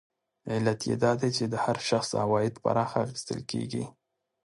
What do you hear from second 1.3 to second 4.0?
چې د هر شخص عواید پراخه اخیستل کېږي